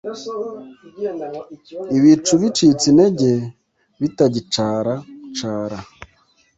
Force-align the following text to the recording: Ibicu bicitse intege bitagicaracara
Ibicu 1.97 2.33
bicitse 2.41 2.85
intege 2.91 3.31
bitagicaracara 4.01 5.79